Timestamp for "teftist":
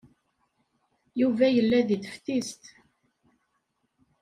2.05-2.63